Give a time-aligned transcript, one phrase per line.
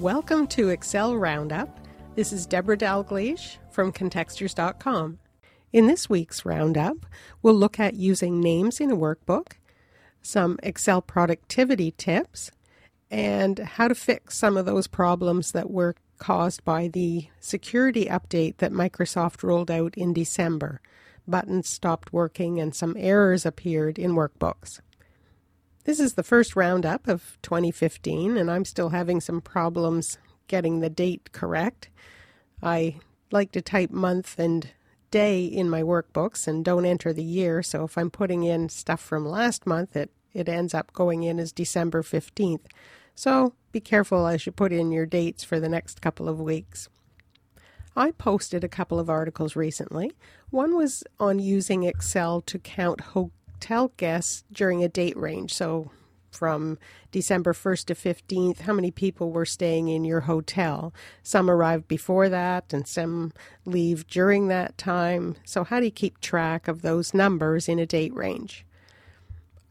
[0.00, 1.80] Welcome to Excel Roundup.
[2.16, 5.18] This is Debra Dalgleish from Contextures.com.
[5.72, 7.06] In this week's Roundup,
[7.40, 9.52] we'll look at using names in a workbook,
[10.20, 12.50] some Excel productivity tips,
[13.10, 18.58] and how to fix some of those problems that were caused by the security update
[18.58, 20.82] that Microsoft rolled out in December.
[21.26, 24.80] Buttons stopped working and some errors appeared in workbooks.
[25.86, 30.18] This is the first roundup of 2015, and I'm still having some problems
[30.48, 31.90] getting the date correct.
[32.60, 32.96] I
[33.30, 34.68] like to type month and
[35.12, 39.00] day in my workbooks and don't enter the year, so if I'm putting in stuff
[39.00, 42.66] from last month, it, it ends up going in as December 15th.
[43.14, 46.88] So be careful as you put in your dates for the next couple of weeks.
[47.94, 50.10] I posted a couple of articles recently.
[50.50, 55.52] One was on using Excel to count ho- tell guests during a date range.
[55.52, 55.90] So
[56.36, 56.78] from
[57.10, 60.92] December 1st to 15th, how many people were staying in your hotel.
[61.22, 63.32] Some arrived before that and some
[63.64, 65.36] leave during that time.
[65.44, 68.66] So, how do you keep track of those numbers in a date range?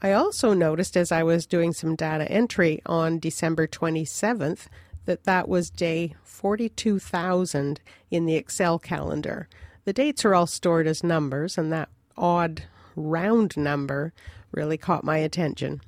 [0.01, 4.67] I also noticed as I was doing some data entry on December 27th
[5.05, 7.79] that that was day 42,000
[8.11, 9.47] in the Excel calendar.
[9.85, 12.63] The dates are all stored as numbers, and that odd
[12.95, 14.13] round number
[14.51, 15.81] really caught my attention.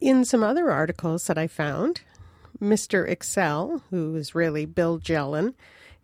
[0.00, 2.02] In some other articles that I found,
[2.60, 3.08] Mr.
[3.08, 5.54] Excel, who is really Bill Jelen,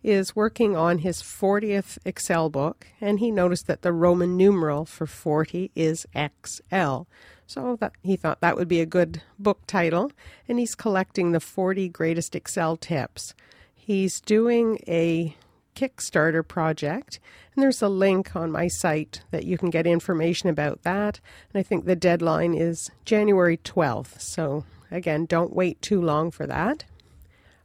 [0.03, 5.05] is working on his 40th Excel book, and he noticed that the Roman numeral for
[5.05, 7.03] 40 is XL.
[7.45, 10.11] So that he thought that would be a good book title,
[10.47, 13.33] and he's collecting the 40 greatest Excel tips.
[13.75, 15.35] He's doing a
[15.75, 17.19] Kickstarter project.
[17.55, 21.19] And there's a link on my site that you can get information about that.
[21.53, 24.21] And I think the deadline is January 12th.
[24.21, 26.85] So, again, don't wait too long for that.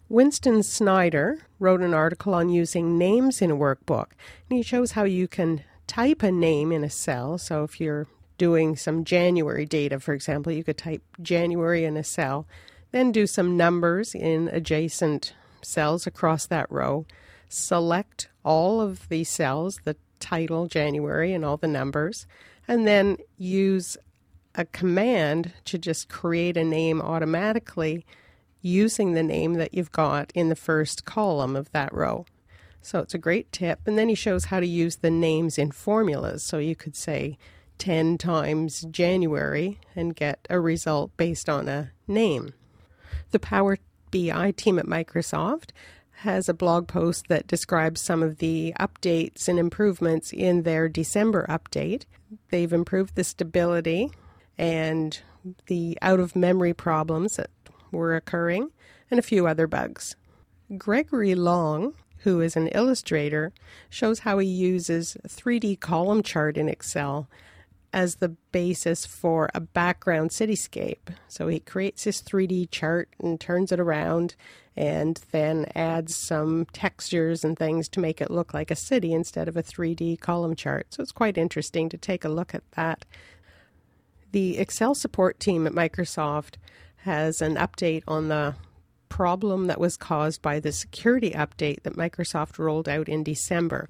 [0.09, 4.09] Winston Snyder wrote an article on using names in a workbook.
[4.49, 7.39] And he shows how you can type a name in a cell.
[7.39, 8.07] So, if you're
[8.39, 12.47] doing some January data, for example, you could type January in a cell,
[12.93, 17.07] then do some numbers in adjacent cells across that row
[17.49, 22.27] select all of the cells, the title, January, and all the numbers,
[22.67, 23.97] and then use
[24.55, 28.05] a command to just create a name automatically
[28.63, 32.25] using the name that you've got in the first column of that row.
[32.83, 33.81] So it's a great tip.
[33.87, 36.43] And then he shows how to use the names in formulas.
[36.43, 37.37] So you could say
[37.79, 42.55] 10 times January and get a result based on a name.
[43.31, 43.79] The Power
[44.11, 45.71] BI team at Microsoft
[46.21, 51.47] has a blog post that describes some of the updates and improvements in their December
[51.49, 52.05] update.
[52.51, 54.11] They've improved the stability
[54.57, 55.19] and
[55.67, 57.51] the out of memory problems that
[57.91, 58.71] were occurring,
[59.11, 60.17] and a few other bugs.
[60.77, 63.53] Gregory Long, who is an illustrator,
[63.89, 67.29] shows how he uses 3D column chart in Excel
[67.97, 71.17] as the basis for a background cityscape.
[71.29, 74.37] So he creates this 3D chart and turns it around
[74.77, 79.49] and then adds some textures and things to make it look like a city instead
[79.49, 80.89] of a 3D column chart.
[80.91, 83.07] So it's quite interesting to take a look at that.
[84.31, 86.57] The Excel support team at Microsoft
[87.05, 88.57] has an update on the
[89.09, 93.89] problem that was caused by the security update that Microsoft rolled out in December.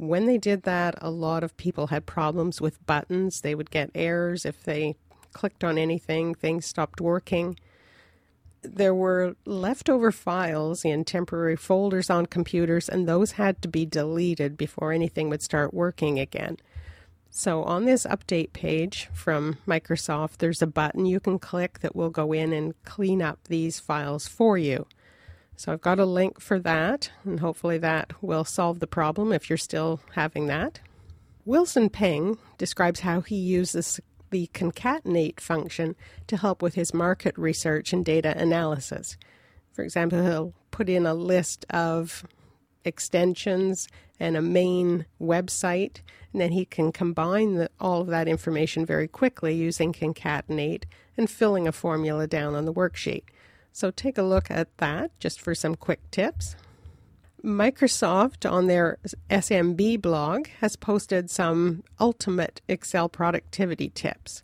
[0.00, 3.42] When they did that, a lot of people had problems with buttons.
[3.42, 4.96] They would get errors if they
[5.32, 7.56] clicked on anything, things stopped working
[8.62, 14.56] there were leftover files in temporary folders on computers, and those had to be deleted
[14.56, 16.56] before anything would start working again.
[17.30, 22.10] So, on this update page from Microsoft, there's a button you can click that will
[22.10, 24.86] go in and clean up these files for you.
[25.60, 29.50] So, I've got a link for that, and hopefully, that will solve the problem if
[29.50, 30.80] you're still having that.
[31.44, 35.96] Wilson Peng describes how he uses the concatenate function
[36.28, 39.18] to help with his market research and data analysis.
[39.74, 42.24] For example, he'll put in a list of
[42.82, 43.86] extensions
[44.18, 45.98] and a main website,
[46.32, 50.84] and then he can combine the, all of that information very quickly using concatenate
[51.18, 53.24] and filling a formula down on the worksheet.
[53.72, 56.56] So take a look at that just for some quick tips.
[57.42, 58.98] Microsoft on their
[59.30, 64.42] SMB blog has posted some ultimate Excel productivity tips.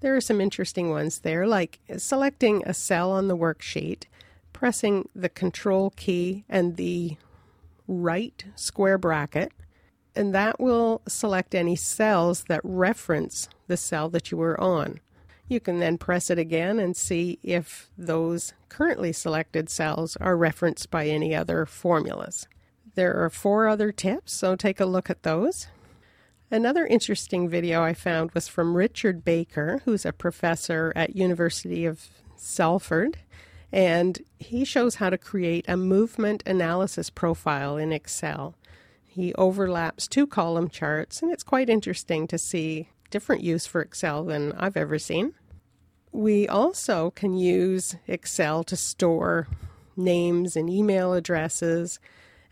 [0.00, 4.04] There are some interesting ones there, like selecting a cell on the worksheet,
[4.52, 7.16] pressing the Control key and the
[7.86, 9.52] right square bracket,
[10.16, 15.00] and that will select any cells that reference the cell that you were on.
[15.52, 20.90] You can then press it again and see if those currently selected cells are referenced
[20.90, 22.48] by any other formulas.
[22.94, 25.66] There are four other tips, so take a look at those.
[26.50, 32.08] Another interesting video I found was from Richard Baker, who's a professor at University of
[32.34, 33.18] Salford,
[33.70, 38.54] and he shows how to create a movement analysis profile in Excel.
[39.04, 44.24] He overlaps two column charts, and it's quite interesting to see different use for Excel
[44.24, 45.34] than I've ever seen.
[46.12, 49.48] We also can use Excel to store
[49.96, 51.98] names and email addresses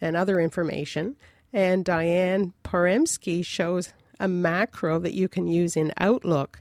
[0.00, 1.16] and other information.
[1.52, 6.58] And Diane Poremsky shows a macro that you can use in Outlook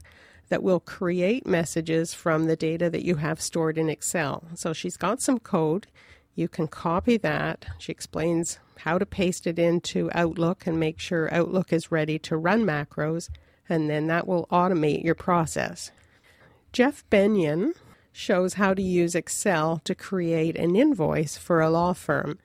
[0.50, 4.44] that will create messages from the data that you have stored in Excel.
[4.54, 5.86] So she's got some code.
[6.34, 7.66] You can copy that.
[7.78, 12.36] She explains how to paste it into Outlook and make sure Outlook is ready to
[12.36, 13.30] run macros,
[13.68, 15.92] and then that will automate your process.
[16.72, 17.74] Jeff Benyon
[18.12, 22.38] shows how to use Excel to create an invoice for a law firm.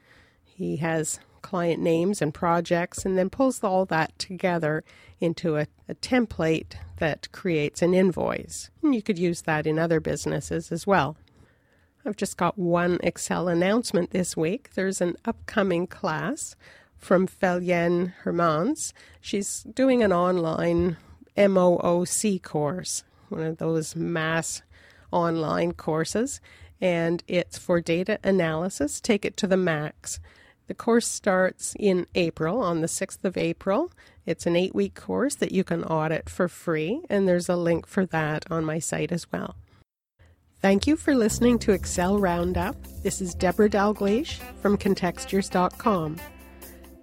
[0.44, 4.84] He has client names and projects and then pulls all that together
[5.20, 8.72] into a, a, template that creates an invoice.
[8.82, 11.18] And you could use that in other businesses as well.
[12.04, 14.72] I've just got one Excel announcement this week.
[14.74, 16.56] There's an upcoming class
[16.98, 18.92] from Felienne Hermans.
[19.22, 20.98] She's doing an online
[21.38, 24.62] MOOC course one of those mass
[25.12, 26.42] online courses,
[26.82, 29.00] and it's for data analysis.
[29.00, 30.20] Take it to the max.
[30.68, 33.92] The course starts in April, on the 6th of April.
[34.26, 37.86] It's an eight week course that you can audit for free, and there's a link
[37.86, 39.56] for that on my site as well.
[40.62, 42.76] Thank you for listening to Excel Roundup.
[43.04, 46.20] This is Debra Dalgleish from Contextures.com.